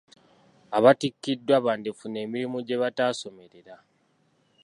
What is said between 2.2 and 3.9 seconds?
emirimu gye bataasomerera.